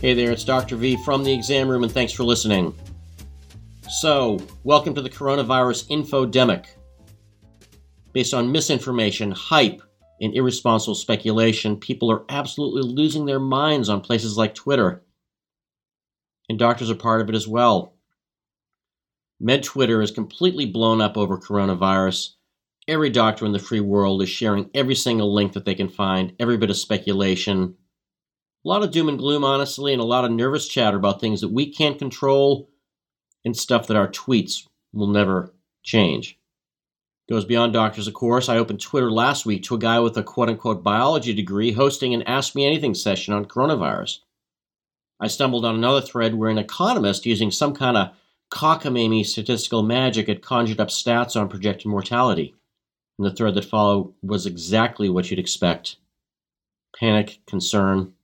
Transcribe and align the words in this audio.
Hey 0.00 0.14
there, 0.14 0.30
it's 0.30 0.44
Dr. 0.44 0.76
V 0.76 0.96
from 1.04 1.24
the 1.24 1.32
exam 1.34 1.68
room, 1.68 1.82
and 1.82 1.92
thanks 1.92 2.14
for 2.14 2.24
listening. 2.24 2.74
So, 3.86 4.40
welcome 4.64 4.94
to 4.94 5.02
the 5.02 5.10
coronavirus 5.10 5.90
infodemic. 5.90 6.68
Based 8.14 8.32
on 8.32 8.50
misinformation, 8.50 9.30
hype, 9.30 9.82
and 10.22 10.34
irresponsible 10.34 10.94
speculation, 10.94 11.76
people 11.76 12.10
are 12.10 12.24
absolutely 12.30 12.80
losing 12.80 13.26
their 13.26 13.38
minds 13.38 13.90
on 13.90 14.00
places 14.00 14.38
like 14.38 14.54
Twitter. 14.54 15.04
And 16.48 16.58
doctors 16.58 16.90
are 16.90 16.94
part 16.94 17.20
of 17.20 17.28
it 17.28 17.34
as 17.34 17.46
well. 17.46 17.92
Med 19.38 19.62
Twitter 19.62 20.00
is 20.00 20.10
completely 20.10 20.64
blown 20.64 21.02
up 21.02 21.18
over 21.18 21.36
coronavirus. 21.36 22.36
Every 22.88 23.10
doctor 23.10 23.44
in 23.44 23.52
the 23.52 23.58
free 23.58 23.80
world 23.80 24.22
is 24.22 24.30
sharing 24.30 24.70
every 24.72 24.94
single 24.94 25.34
link 25.34 25.52
that 25.52 25.66
they 25.66 25.74
can 25.74 25.90
find, 25.90 26.32
every 26.40 26.56
bit 26.56 26.70
of 26.70 26.78
speculation. 26.78 27.74
A 28.64 28.68
lot 28.68 28.82
of 28.82 28.90
doom 28.90 29.08
and 29.08 29.18
gloom, 29.18 29.42
honestly, 29.42 29.92
and 29.92 30.02
a 30.02 30.04
lot 30.04 30.24
of 30.24 30.30
nervous 30.30 30.68
chatter 30.68 30.98
about 30.98 31.20
things 31.20 31.40
that 31.40 31.48
we 31.48 31.72
can't 31.72 31.98
control 31.98 32.68
and 33.44 33.56
stuff 33.56 33.86
that 33.86 33.96
our 33.96 34.08
tweets 34.08 34.66
will 34.92 35.06
never 35.06 35.54
change. 35.82 36.38
Goes 37.30 37.44
beyond 37.44 37.72
doctors, 37.72 38.06
of 38.06 38.14
course. 38.14 38.48
I 38.48 38.58
opened 38.58 38.80
Twitter 38.80 39.10
last 39.10 39.46
week 39.46 39.62
to 39.62 39.76
a 39.76 39.78
guy 39.78 40.00
with 40.00 40.16
a 40.16 40.22
quote 40.22 40.48
unquote 40.48 40.82
biology 40.82 41.32
degree 41.32 41.72
hosting 41.72 42.12
an 42.12 42.22
Ask 42.24 42.54
Me 42.54 42.66
Anything 42.66 42.92
session 42.92 43.32
on 43.32 43.44
coronavirus. 43.44 44.18
I 45.20 45.28
stumbled 45.28 45.64
on 45.64 45.74
another 45.74 46.00
thread 46.00 46.34
where 46.34 46.50
an 46.50 46.58
economist 46.58 47.26
using 47.26 47.50
some 47.50 47.74
kind 47.74 47.96
of 47.96 48.10
cockamamie 48.50 49.24
statistical 49.24 49.82
magic 49.82 50.26
had 50.26 50.42
conjured 50.42 50.80
up 50.80 50.88
stats 50.88 51.40
on 51.40 51.48
projected 51.48 51.86
mortality. 51.86 52.54
And 53.18 53.26
the 53.26 53.34
thread 53.34 53.54
that 53.54 53.64
followed 53.64 54.12
was 54.22 54.44
exactly 54.44 55.08
what 55.08 55.30
you'd 55.30 55.38
expect 55.38 55.96
panic, 56.98 57.38
concern. 57.46 58.14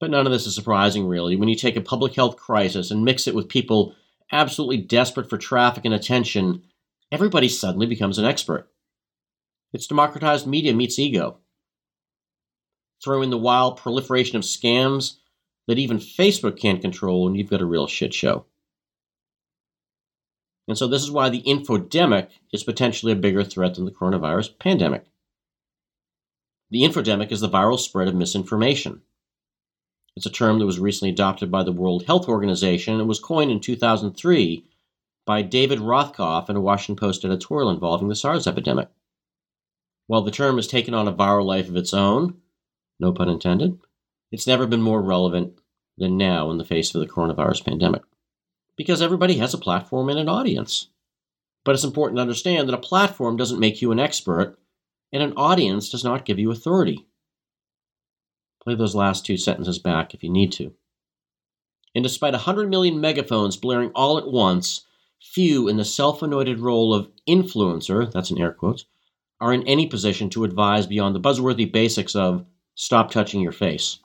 But 0.00 0.10
none 0.10 0.26
of 0.26 0.32
this 0.32 0.46
is 0.46 0.54
surprising, 0.54 1.06
really, 1.06 1.36
when 1.36 1.48
you 1.48 1.56
take 1.56 1.76
a 1.76 1.80
public 1.80 2.14
health 2.14 2.36
crisis 2.36 2.90
and 2.90 3.04
mix 3.04 3.26
it 3.26 3.34
with 3.34 3.48
people 3.48 3.94
absolutely 4.32 4.78
desperate 4.78 5.28
for 5.28 5.38
traffic 5.38 5.84
and 5.84 5.94
attention. 5.94 6.62
Everybody 7.10 7.48
suddenly 7.48 7.86
becomes 7.86 8.18
an 8.18 8.24
expert. 8.24 8.68
It's 9.72 9.86
democratized 9.86 10.46
media 10.46 10.74
meets 10.74 10.98
ego. 10.98 11.38
Throw 13.02 13.22
in 13.22 13.30
the 13.30 13.38
wild 13.38 13.76
proliferation 13.76 14.36
of 14.36 14.42
scams 14.42 15.16
that 15.66 15.78
even 15.78 15.98
Facebook 15.98 16.58
can't 16.58 16.80
control, 16.80 17.26
and 17.26 17.36
you've 17.36 17.50
got 17.50 17.60
a 17.60 17.66
real 17.66 17.86
shit 17.86 18.12
show. 18.12 18.46
And 20.66 20.76
so, 20.76 20.86
this 20.86 21.02
is 21.02 21.10
why 21.10 21.28
the 21.28 21.42
infodemic 21.42 22.28
is 22.52 22.64
potentially 22.64 23.12
a 23.12 23.16
bigger 23.16 23.44
threat 23.44 23.74
than 23.74 23.84
the 23.84 23.90
coronavirus 23.90 24.58
pandemic. 24.58 25.06
The 26.70 26.82
infodemic 26.82 27.32
is 27.32 27.40
the 27.40 27.48
viral 27.48 27.78
spread 27.78 28.08
of 28.08 28.14
misinformation. 28.14 29.02
It's 30.18 30.26
a 30.26 30.30
term 30.30 30.58
that 30.58 30.66
was 30.66 30.80
recently 30.80 31.10
adopted 31.10 31.48
by 31.48 31.62
the 31.62 31.70
World 31.70 32.06
Health 32.06 32.26
Organization 32.26 32.98
and 32.98 33.08
was 33.08 33.20
coined 33.20 33.52
in 33.52 33.60
2003 33.60 34.64
by 35.24 35.42
David 35.42 35.78
Rothkopf 35.78 36.50
in 36.50 36.56
a 36.56 36.60
Washington 36.60 36.96
Post 36.96 37.24
editorial 37.24 37.70
involving 37.70 38.08
the 38.08 38.16
SARS 38.16 38.48
epidemic. 38.48 38.88
While 40.08 40.22
the 40.22 40.32
term 40.32 40.56
has 40.56 40.66
taken 40.66 40.92
on 40.92 41.06
a 41.06 41.12
viral 41.12 41.44
life 41.44 41.68
of 41.68 41.76
its 41.76 41.94
own, 41.94 42.38
no 42.98 43.12
pun 43.12 43.28
intended, 43.28 43.78
it's 44.32 44.44
never 44.44 44.66
been 44.66 44.82
more 44.82 45.00
relevant 45.00 45.60
than 45.96 46.16
now 46.16 46.50
in 46.50 46.58
the 46.58 46.64
face 46.64 46.92
of 46.92 47.00
the 47.00 47.06
coronavirus 47.06 47.64
pandemic. 47.64 48.02
Because 48.76 49.00
everybody 49.00 49.36
has 49.36 49.54
a 49.54 49.58
platform 49.58 50.08
and 50.08 50.18
an 50.18 50.28
audience. 50.28 50.88
But 51.64 51.76
it's 51.76 51.84
important 51.84 52.16
to 52.16 52.22
understand 52.22 52.68
that 52.68 52.74
a 52.74 52.78
platform 52.78 53.36
doesn't 53.36 53.60
make 53.60 53.80
you 53.80 53.92
an 53.92 54.00
expert, 54.00 54.58
and 55.12 55.22
an 55.22 55.34
audience 55.36 55.88
does 55.88 56.02
not 56.02 56.24
give 56.24 56.40
you 56.40 56.50
authority. 56.50 57.06
Play 58.68 58.74
those 58.74 58.94
last 58.94 59.24
two 59.24 59.38
sentences 59.38 59.78
back 59.78 60.12
if 60.12 60.22
you 60.22 60.28
need 60.28 60.52
to. 60.52 60.74
And 61.94 62.02
despite 62.02 62.34
100 62.34 62.68
million 62.68 63.00
megaphones 63.00 63.56
blaring 63.56 63.90
all 63.94 64.18
at 64.18 64.30
once, 64.30 64.84
few 65.18 65.68
in 65.68 65.78
the 65.78 65.86
self 65.86 66.20
anointed 66.20 66.60
role 66.60 66.92
of 66.92 67.08
influencer, 67.26 68.12
that's 68.12 68.30
in 68.30 68.38
air 68.38 68.52
quotes, 68.52 68.84
are 69.40 69.54
in 69.54 69.66
any 69.66 69.86
position 69.86 70.28
to 70.28 70.44
advise 70.44 70.86
beyond 70.86 71.14
the 71.14 71.20
buzzworthy 71.20 71.72
basics 71.72 72.14
of 72.14 72.44
stop 72.74 73.10
touching 73.10 73.40
your 73.40 73.52
face. 73.52 74.00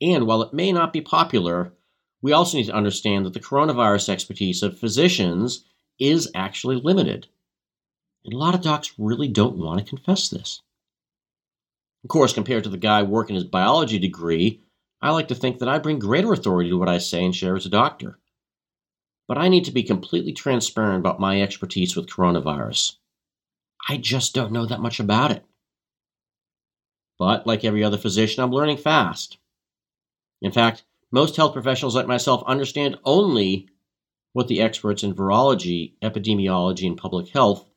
And 0.00 0.26
while 0.26 0.42
it 0.42 0.52
may 0.52 0.72
not 0.72 0.92
be 0.92 1.00
popular, 1.00 1.72
we 2.20 2.32
also 2.32 2.58
need 2.58 2.66
to 2.66 2.74
understand 2.74 3.26
that 3.26 3.32
the 3.32 3.38
coronavirus 3.38 4.08
expertise 4.08 4.64
of 4.64 4.76
physicians 4.76 5.64
is 6.00 6.28
actually 6.34 6.80
limited. 6.80 7.28
And 8.24 8.34
a 8.34 8.38
lot 8.38 8.56
of 8.56 8.60
docs 8.60 8.98
really 8.98 9.28
don't 9.28 9.56
want 9.56 9.78
to 9.78 9.88
confess 9.88 10.28
this. 10.28 10.62
Of 12.06 12.10
course, 12.10 12.32
compared 12.32 12.62
to 12.62 12.70
the 12.70 12.76
guy 12.76 13.02
working 13.02 13.34
his 13.34 13.42
biology 13.42 13.98
degree, 13.98 14.62
I 15.02 15.10
like 15.10 15.26
to 15.26 15.34
think 15.34 15.58
that 15.58 15.68
I 15.68 15.80
bring 15.80 15.98
greater 15.98 16.32
authority 16.32 16.70
to 16.70 16.78
what 16.78 16.88
I 16.88 16.98
say 16.98 17.24
and 17.24 17.34
share 17.34 17.56
as 17.56 17.66
a 17.66 17.68
doctor. 17.68 18.20
But 19.26 19.38
I 19.38 19.48
need 19.48 19.64
to 19.64 19.72
be 19.72 19.82
completely 19.82 20.32
transparent 20.32 21.00
about 21.00 21.18
my 21.18 21.42
expertise 21.42 21.96
with 21.96 22.08
coronavirus. 22.08 22.94
I 23.88 23.96
just 23.96 24.34
don't 24.36 24.52
know 24.52 24.66
that 24.66 24.78
much 24.78 25.00
about 25.00 25.32
it. 25.32 25.44
But, 27.18 27.44
like 27.44 27.64
every 27.64 27.82
other 27.82 27.98
physician, 27.98 28.40
I'm 28.40 28.52
learning 28.52 28.76
fast. 28.76 29.38
In 30.40 30.52
fact, 30.52 30.84
most 31.10 31.34
health 31.34 31.54
professionals 31.54 31.96
like 31.96 32.06
myself 32.06 32.44
understand 32.46 33.00
only 33.02 33.68
what 34.32 34.46
the 34.46 34.60
experts 34.60 35.02
in 35.02 35.12
virology, 35.12 35.94
epidemiology, 36.00 36.86
and 36.86 36.96
public 36.96 37.30
health 37.30 37.68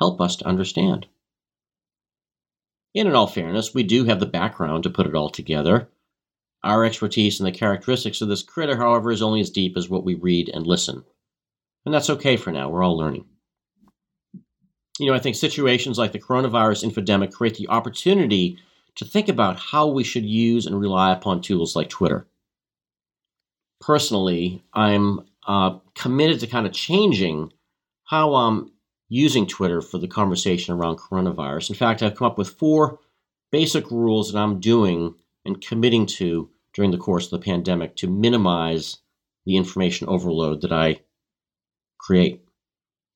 help 0.00 0.20
us 0.20 0.34
to 0.34 0.46
understand. 0.48 1.06
And 2.98 3.08
in 3.08 3.14
all 3.14 3.28
fairness, 3.28 3.72
we 3.72 3.84
do 3.84 4.04
have 4.04 4.18
the 4.18 4.26
background 4.26 4.82
to 4.82 4.90
put 4.90 5.06
it 5.06 5.14
all 5.14 5.30
together. 5.30 5.88
Our 6.64 6.84
expertise 6.84 7.38
and 7.38 7.46
the 7.46 7.56
characteristics 7.56 8.20
of 8.20 8.28
this 8.28 8.42
critter, 8.42 8.76
however, 8.76 9.12
is 9.12 9.22
only 9.22 9.40
as 9.40 9.50
deep 9.50 9.76
as 9.76 9.88
what 9.88 10.04
we 10.04 10.14
read 10.14 10.48
and 10.48 10.66
listen. 10.66 11.04
And 11.84 11.94
that's 11.94 12.10
okay 12.10 12.36
for 12.36 12.50
now, 12.50 12.68
we're 12.68 12.82
all 12.82 12.98
learning. 12.98 13.26
You 14.98 15.06
know, 15.06 15.14
I 15.14 15.20
think 15.20 15.36
situations 15.36 15.96
like 15.96 16.10
the 16.10 16.18
coronavirus 16.18 16.90
infodemic 16.90 17.32
create 17.32 17.56
the 17.56 17.68
opportunity 17.68 18.58
to 18.96 19.04
think 19.04 19.28
about 19.28 19.60
how 19.60 19.86
we 19.86 20.02
should 20.02 20.26
use 20.26 20.66
and 20.66 20.80
rely 20.80 21.12
upon 21.12 21.40
tools 21.40 21.76
like 21.76 21.88
Twitter. 21.88 22.26
Personally, 23.80 24.64
I'm 24.74 25.20
uh, 25.46 25.78
committed 25.94 26.40
to 26.40 26.48
kind 26.48 26.66
of 26.66 26.72
changing 26.72 27.52
how 28.02 28.34
I'm 28.34 28.72
using 29.08 29.46
Twitter 29.46 29.80
for 29.80 29.98
the 29.98 30.08
conversation 30.08 30.74
around 30.74 30.98
coronavirus. 30.98 31.70
In 31.70 31.76
fact, 31.76 32.02
I've 32.02 32.14
come 32.14 32.26
up 32.26 32.38
with 32.38 32.50
four 32.50 32.98
basic 33.50 33.90
rules 33.90 34.32
that 34.32 34.38
I'm 34.38 34.60
doing 34.60 35.14
and 35.44 35.60
committing 35.60 36.06
to 36.06 36.50
during 36.74 36.90
the 36.90 36.98
course 36.98 37.24
of 37.24 37.30
the 37.30 37.44
pandemic 37.44 37.96
to 37.96 38.06
minimize 38.06 38.98
the 39.46 39.56
information 39.56 40.08
overload 40.08 40.60
that 40.60 40.72
I 40.72 41.00
create. 41.98 42.44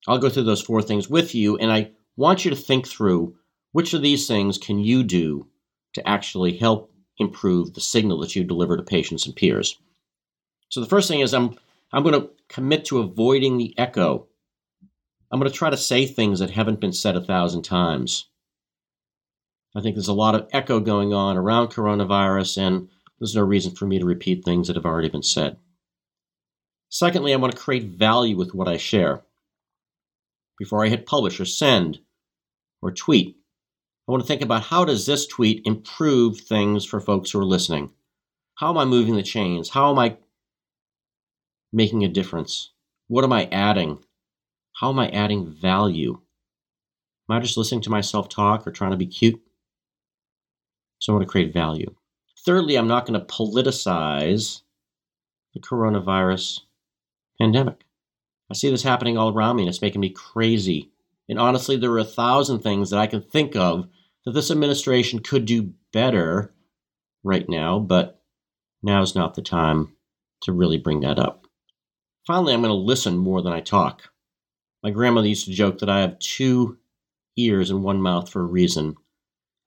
I'll 0.09 0.19
go 0.19 0.29
through 0.29 0.45
those 0.45 0.63
four 0.63 0.83
things 0.83 1.09
with 1.09 1.35
you, 1.35 1.57
and 1.59 1.71
I 1.71 1.91
want 2.17 2.45
you 2.45 2.51
to 2.51 2.57
think 2.57 2.89
through 2.89 3.37
which 3.73 3.95
of 3.95 4.03
these 4.03 4.27
things 4.27 4.59
can 4.59 4.79
you 4.79 5.03
do 5.03 5.47
to 5.95 6.09
actually 6.09 6.57
help 6.57 6.93
improve 7.19 7.75
the 7.75 7.81
signal 7.81 8.19
that 8.21 8.35
you 8.35 8.45
deliver 8.45 8.77
to 8.77 8.83
patients 8.83 9.27
and 9.27 9.37
peers. 9.37 9.79
So 10.71 10.81
the 10.81 10.87
first 10.87 11.09
thing 11.09 11.21
is 11.21 11.35
I'm 11.35 11.57
I'm 11.93 12.03
going 12.03 12.21
to 12.21 12.31
commit 12.49 12.87
to 12.87 13.01
avoiding 13.01 13.59
the 13.59 13.75
echo. 13.79 14.27
I'm 15.33 15.41
going 15.41 15.51
to 15.51 15.57
try 15.57 15.71
to 15.71 15.79
say 15.79 16.05
things 16.05 16.41
that 16.41 16.51
haven't 16.51 16.81
been 16.81 16.93
said 16.93 17.17
a 17.17 17.21
thousand 17.23 17.63
times. 17.63 18.27
I 19.75 19.81
think 19.81 19.97
there's 19.97 20.09
a 20.09 20.13
lot 20.13 20.35
of 20.35 20.47
echo 20.53 20.79
going 20.79 21.15
on 21.15 21.39
around 21.39 21.69
coronavirus, 21.69 22.59
and 22.59 22.89
there's 23.19 23.35
no 23.35 23.41
reason 23.41 23.75
for 23.75 23.87
me 23.87 23.99
to 23.99 24.05
repeat 24.05 24.45
things 24.45 24.67
that 24.67 24.77
have 24.77 24.85
already 24.85 25.09
been 25.09 25.23
said. 25.23 25.57
Secondly, 26.91 27.33
I 27.33 27.37
want 27.37 27.55
to 27.55 27.59
create 27.59 27.85
value 27.85 28.37
with 28.37 28.53
what 28.55 28.69
I 28.69 28.77
share. 28.77 29.23
Before 30.59 30.85
I 30.85 30.91
hit 30.91 31.07
publish 31.07 31.41
or 31.41 31.47
send 31.47 32.01
or 32.83 32.91
tweet, 32.93 33.39
I 34.07 34.13
want 34.13 34.23
to 34.23 34.27
think 34.27 34.43
about 34.43 34.65
how 34.65 34.85
does 34.85 35.07
this 35.07 35.27
tweet 35.27 35.63
improve 35.65 36.41
things 36.41 36.85
for 36.85 37.01
folks 37.01 37.31
who 37.31 37.39
are 37.39 37.47
listening? 37.47 37.93
How 38.57 38.69
am 38.69 38.77
I 38.77 38.85
moving 38.85 39.17
the 39.17 39.23
chains? 39.23 39.71
How 39.71 39.91
am 39.91 39.99
I 39.99 40.19
making 41.73 42.05
a 42.05 42.09
difference? 42.09 42.71
What 43.09 43.25
am 43.25 43.33
I 43.33 43.49
adding? 43.51 43.99
How 44.75 44.91
am 44.91 44.99
I 44.99 45.09
adding 45.11 45.47
value? 45.47 46.21
Am 47.29 47.37
I 47.37 47.41
just 47.41 47.57
listening 47.57 47.83
to 47.83 47.91
myself 47.91 48.29
talk 48.29 48.67
or 48.67 48.73
trying 48.73 48.91
to 48.91 48.97
be 48.97 49.07
cute? 49.07 49.41
So 50.99 51.13
I 51.13 51.17
want 51.17 51.27
to 51.27 51.31
create 51.31 51.53
value. 51.53 51.95
Thirdly, 52.45 52.77
I'm 52.77 52.89
not 52.89 53.07
going 53.07 53.19
to 53.19 53.27
politicize 53.27 54.63
the 55.55 55.61
coronavirus 55.61 56.61
pandemic. 57.39 57.85
I 58.51 58.55
see 58.55 58.71
this 58.71 58.83
happening 58.83 59.17
all 59.17 59.33
around 59.33 59.57
me 59.57 59.63
and 59.63 59.69
it's 59.69 59.83
making 59.83 60.01
me 60.01 60.11
crazy. 60.11 60.91
And 61.29 61.39
honestly, 61.39 61.77
there 61.77 61.93
are 61.93 61.99
a 61.99 62.05
thousand 62.05 62.61
things 62.61 62.91
that 62.91 62.99
I 62.99 63.07
can 63.07 63.23
think 63.23 63.57
of 63.57 63.89
that 64.25 64.33
this 64.33 64.51
administration 64.51 65.21
could 65.21 65.45
do 65.45 65.73
better 65.93 66.53
right 67.25 67.49
now, 67.49 67.79
but 67.79 68.21
now 68.83 69.03
is 69.03 69.15
not 69.15 69.35
the 69.35 69.43
time 69.43 69.97
to 70.43 70.53
really 70.53 70.79
bring 70.79 71.01
that 71.01 71.19
up. 71.19 71.47
Finally, 72.27 72.55
I'm 72.55 72.61
going 72.63 72.71
to 72.71 72.75
listen 72.75 73.17
more 73.17 73.43
than 73.43 73.53
I 73.53 73.61
talk. 73.61 74.11
My 74.83 74.91
grandmother 74.91 75.29
used 75.29 75.45
to 75.47 75.53
joke 75.53 75.79
that 75.79 75.89
I 75.89 76.01
have 76.01 76.19
two 76.19 76.79
ears 77.37 77.71
and 77.71 77.85
one 77.85 78.03
mouth 78.03 78.29
for 78.29 78.41
a 78.41 78.47
reason. 78.47 78.97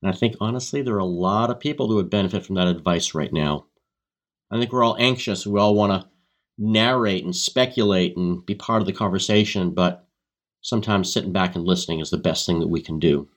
And 0.02 0.14
I 0.14 0.16
think, 0.16 0.36
honestly, 0.42 0.82
there 0.82 0.96
are 0.96 1.00
a 1.00 1.06
lot 1.06 1.50
of 1.50 1.60
people 1.60 1.88
who 1.88 1.96
would 1.96 2.10
benefit 2.10 2.46
from 2.46 2.56
that 2.56 2.68
advice 2.68 3.14
right 3.14 3.32
now. 3.32 3.66
I 4.52 4.60
think 4.60 4.72
we're 4.72 4.84
all 4.84 4.98
anxious. 5.00 5.48
We 5.48 5.60
all 5.60 5.74
want 5.74 6.02
to 6.02 6.10
narrate 6.58 7.24
and 7.24 7.36
speculate 7.36 8.16
and 8.18 8.46
be 8.46 8.56
part 8.56 8.82
of 8.82 8.86
the 8.86 8.94
conversation, 8.94 9.72
but 9.72 10.08
sometimes 10.62 11.12
sitting 11.12 11.32
back 11.32 11.56
and 11.56 11.66
listening 11.66 12.00
is 12.00 12.10
the 12.10 12.18
best 12.18 12.46
thing 12.46 12.60
that 12.60 12.68
we 12.68 12.82
can 12.82 13.00
do. 13.00 13.30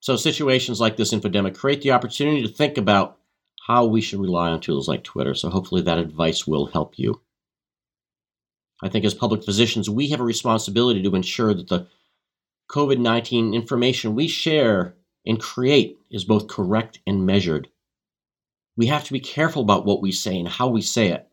So, 0.00 0.16
situations 0.16 0.80
like 0.80 0.96
this 0.96 1.12
infodemic 1.12 1.56
create 1.56 1.82
the 1.82 1.92
opportunity 1.92 2.42
to 2.42 2.48
think 2.48 2.78
about 2.78 3.18
how 3.66 3.86
we 3.86 4.00
should 4.00 4.20
rely 4.20 4.50
on 4.50 4.60
tools 4.60 4.86
like 4.86 5.02
Twitter. 5.02 5.34
So, 5.34 5.50
hopefully, 5.50 5.82
that 5.82 5.98
advice 5.98 6.46
will 6.46 6.66
help 6.66 6.98
you. 6.98 7.23
I 8.82 8.88
think 8.88 9.04
as 9.04 9.14
public 9.14 9.44
physicians, 9.44 9.88
we 9.88 10.08
have 10.10 10.20
a 10.20 10.24
responsibility 10.24 11.02
to 11.02 11.14
ensure 11.14 11.54
that 11.54 11.68
the 11.68 11.86
COVID 12.70 12.98
19 12.98 13.54
information 13.54 14.14
we 14.14 14.28
share 14.28 14.96
and 15.26 15.40
create 15.40 15.98
is 16.10 16.24
both 16.24 16.48
correct 16.48 17.00
and 17.06 17.24
measured. 17.24 17.68
We 18.76 18.86
have 18.86 19.04
to 19.04 19.12
be 19.12 19.20
careful 19.20 19.62
about 19.62 19.86
what 19.86 20.02
we 20.02 20.12
say 20.12 20.38
and 20.38 20.48
how 20.48 20.68
we 20.68 20.82
say 20.82 21.08
it. 21.08 21.28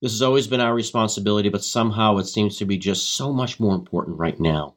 This 0.00 0.12
has 0.12 0.22
always 0.22 0.46
been 0.46 0.60
our 0.60 0.74
responsibility, 0.74 1.50
but 1.50 1.62
somehow 1.62 2.16
it 2.16 2.24
seems 2.24 2.56
to 2.56 2.64
be 2.64 2.78
just 2.78 3.14
so 3.14 3.32
much 3.32 3.60
more 3.60 3.74
important 3.74 4.18
right 4.18 4.38
now. 4.40 4.76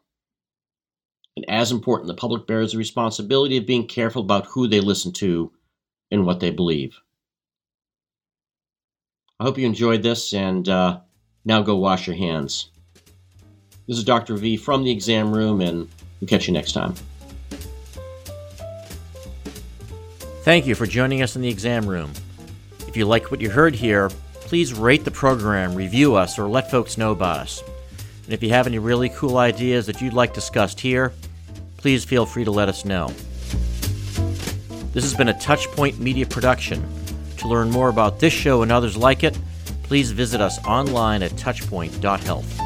And 1.38 1.50
as 1.50 1.71
important, 1.71 2.07
the 2.07 2.13
public 2.13 2.45
bears 2.45 2.74
the 2.74 2.77
responsibility 2.77 3.57
of 3.57 3.65
being 3.65 3.88
careful 3.88 4.21
about 4.21 4.48
who 4.48 4.68
they 4.68 4.81
listen 4.81 5.13
to 5.13 5.51
and 6.12 6.25
what 6.25 6.42
they 6.42 6.51
believe. 6.51 7.00
I 9.39 9.45
hope 9.45 9.57
you 9.57 9.65
enjoyed 9.65 10.04
this, 10.04 10.33
and 10.33 10.68
uh, 10.68 11.00
now 11.45 11.62
go 11.62 11.75
wash 11.75 12.07
your 12.07 12.16
hands. 12.16 12.69
This 13.88 13.98
is 13.98 14.04
Dr. 14.04 14.36
V 14.36 14.56
from 14.57 14.84
the 14.84 14.92
exam 14.92 15.34
room, 15.34 15.60
and 15.62 15.90
we'll 16.19 16.28
catch 16.28 16.48
you 16.48 16.54
next 16.54 16.72
time. 16.72 16.95
Thank 20.44 20.68
you 20.68 20.75
for 20.75 20.86
joining 20.86 21.22
us 21.22 21.36
in 21.36 21.42
the 21.42 21.50
exam 21.50 21.86
room. 21.86 22.12
If 22.88 22.98
you 22.98 23.06
like 23.06 23.31
what 23.31 23.42
you 23.42 23.50
heard 23.50 23.75
here, 23.75 24.10
please 24.34 24.74
rate 24.74 25.06
the 25.06 25.12
program, 25.12 25.74
review 25.74 26.16
us, 26.16 26.38
or 26.38 26.48
let 26.48 26.69
folks 26.69 26.98
know 26.98 27.12
about 27.12 27.40
us. 27.40 27.63
And 28.25 28.34
if 28.34 28.44
you 28.44 28.50
have 28.50 28.68
any 28.68 28.80
really 28.80 29.10
cool 29.10 29.38
ideas 29.38 29.86
that 29.88 30.01
you'd 30.01 30.13
like 30.13 30.34
discussed 30.34 30.80
here, 30.80 31.12
please 31.78 32.06
feel 32.06 32.25
free 32.25 32.46
to 32.46 32.51
let 32.51 32.69
us 32.69 32.86
know. 32.86 33.07
This 34.94 35.04
has 35.04 35.13
been 35.13 35.30
a 35.30 35.34
Touchpoint 35.34 35.98
Media 35.98 36.25
production. 36.25 36.86
To 37.38 37.48
learn 37.48 37.69
more 37.69 37.89
about 37.89 38.19
this 38.19 38.31
show 38.31 38.62
and 38.62 38.72
others 38.72 38.96
like 38.96 39.24
it, 39.24 39.38
please 39.94 40.10
visit 40.10 40.42
us 40.42 40.57
online 40.66 41.22
at 41.22 41.30
touchpoint.health. 41.34 42.62